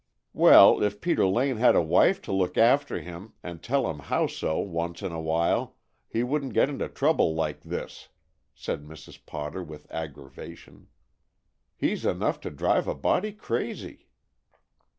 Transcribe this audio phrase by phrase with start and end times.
[0.33, 4.25] "Well, if Peter Lane had a wife to look after him and tell him how
[4.25, 5.75] so once in a while,
[6.07, 8.09] he wouldn't get into trouble like this,"
[8.55, 9.23] said Mrs.
[9.23, 10.87] Potter, with aggravation.
[11.75, 14.07] "He's enough to drive a body crazy."